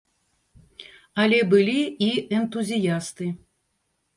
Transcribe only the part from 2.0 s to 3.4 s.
і энтузіясты.